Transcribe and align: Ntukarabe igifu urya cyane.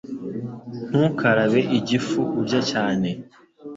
Ntukarabe 0.89 1.61
igifu 1.77 2.21
urya 2.39 2.59
cyane. 2.71 3.09